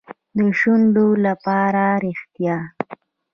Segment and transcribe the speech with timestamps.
[0.37, 2.57] د شونډو لپاره ریښتیا.